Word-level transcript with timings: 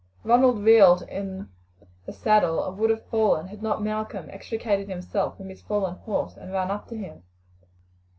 Ronald 0.23 0.63
reeled 0.63 1.03
in 1.03 1.49
the 2.07 2.11
saddle, 2.11 2.67
and 2.67 2.75
would 2.79 2.89
have 2.89 3.05
fallen 3.05 3.49
had 3.49 3.61
not 3.61 3.83
Malcolm 3.83 4.31
extricated 4.31 4.89
himself 4.89 5.37
from 5.37 5.49
his 5.49 5.61
fallen 5.61 5.93
horse 5.97 6.37
and 6.37 6.51
run 6.51 6.71
up 6.71 6.87
to 6.87 6.97
him. 6.97 7.21